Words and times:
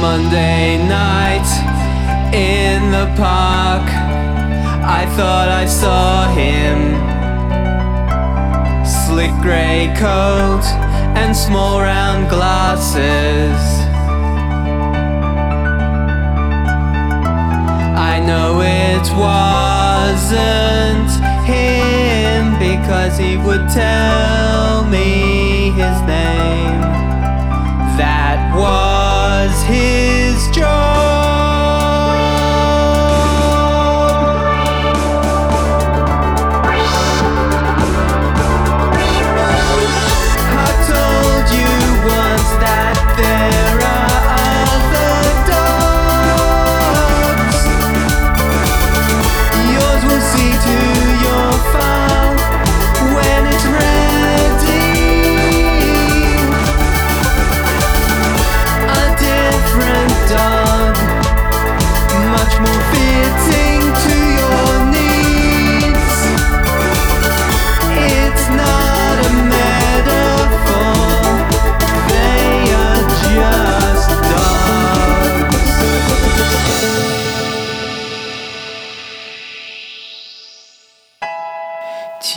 Monday 0.00 0.78
night 0.86 1.48
in 2.32 2.92
the 2.92 3.06
park, 3.16 3.82
I 4.84 5.04
thought 5.16 5.48
I 5.48 5.66
saw 5.66 6.28
him. 6.32 6.94
Slick 8.86 9.32
grey 9.42 9.92
coat 9.98 10.62
and 11.18 11.36
small 11.36 11.80
round 11.80 12.28
glasses. 12.28 13.87
Know 18.28 18.60
it 18.60 19.08
wasn't 19.16 21.10
him 21.46 22.58
because 22.58 23.16
he 23.16 23.38
would 23.38 23.66
tell 23.70 24.84
me 24.84 25.70
his 25.70 25.98
name. 26.02 26.82
That 27.96 28.52
was 28.54 29.62
his 29.62 30.54
job. 30.54 31.07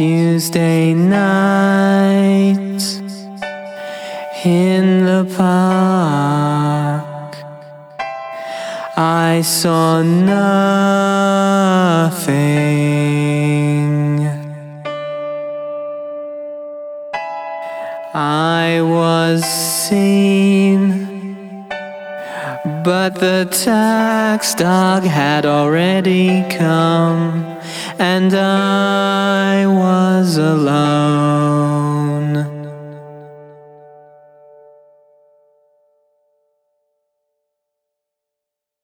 Tuesday 0.02 0.96
night 0.96 2.58
in 4.44 5.06
the 5.06 5.24
park, 5.38 7.36
I 8.98 9.42
saw 9.44 10.02
nothing. 10.02 10.42
I 18.16 18.82
was 18.82 19.44
seen, 19.44 20.82
but 22.84 23.20
the 23.20 23.48
tax 23.52 24.56
dog 24.56 25.04
had 25.04 25.46
already 25.46 26.44
come, 26.50 27.46
and 28.00 28.34
I 28.34 29.68
was 29.68 29.91
alone. 30.42 31.11